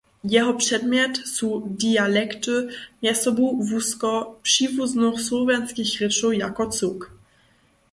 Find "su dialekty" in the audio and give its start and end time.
1.17-2.55